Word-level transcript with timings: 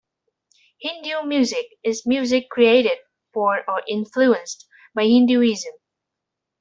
Hindu 0.79 1.27
music 1.27 1.67
is 1.83 2.07
music 2.07 2.49
created 2.49 2.97
for 3.35 3.63
or 3.69 3.83
influenced 3.87 4.67
by 4.95 5.03
Hinduism. 5.03 5.73